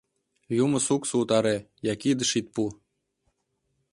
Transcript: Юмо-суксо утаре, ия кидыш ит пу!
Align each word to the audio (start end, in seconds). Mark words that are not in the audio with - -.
Юмо-суксо 0.63 1.13
утаре, 1.21 1.55
ия 1.85 1.95
кидыш 2.01 2.31
ит 2.39 2.47
пу! 2.53 2.63